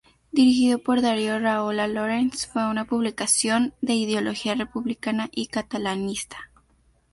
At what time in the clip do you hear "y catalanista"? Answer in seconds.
5.31-6.49